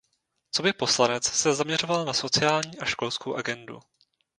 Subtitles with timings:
[0.51, 3.79] Coby poslanec se zaměřoval na sociální a školskou agendu.